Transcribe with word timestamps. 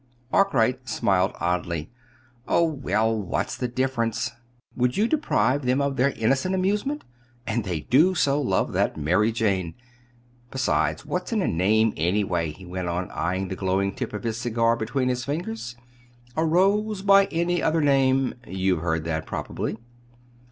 Arkwright 0.33 0.89
smiled 0.89 1.33
oddly. 1.39 1.91
"Oh, 2.47 2.63
well, 2.63 3.15
what's 3.15 3.55
the 3.55 3.67
difference? 3.67 4.31
Would 4.75 4.97
you 4.97 5.07
deprive 5.07 5.63
them 5.63 5.79
of 5.79 5.95
their 5.95 6.09
innocent 6.13 6.55
amusement? 6.55 7.03
And 7.45 7.65
they 7.65 7.81
do 7.81 8.15
so 8.15 8.41
love 8.41 8.73
that 8.73 8.97
'Mary 8.97 9.31
Jane'! 9.31 9.75
Besides, 10.49 11.05
what's 11.05 11.31
in 11.31 11.43
a 11.43 11.47
name, 11.47 11.93
anyway?" 11.97 12.49
he 12.49 12.65
went 12.65 12.87
on, 12.87 13.11
eyeing 13.11 13.49
the 13.49 13.55
glowing 13.55 13.93
tip 13.93 14.11
of 14.11 14.23
the 14.23 14.33
cigar 14.33 14.75
between 14.75 15.07
his 15.07 15.23
fingers. 15.23 15.75
"'A 16.35 16.45
rose 16.45 17.03
by 17.03 17.25
any 17.27 17.61
other 17.61 17.79
name' 17.79 18.33
you've 18.47 18.81
heard 18.81 19.03
that, 19.03 19.27
probably. 19.27 19.77